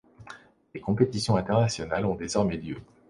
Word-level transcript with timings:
Des 0.73 0.79
compétitions 0.81 1.35
internationales 1.35 2.07
ont 2.07 2.15
désormais 2.15 2.57
lieu. 2.57 2.77